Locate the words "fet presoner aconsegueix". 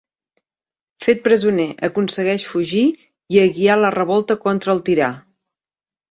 1.07-2.45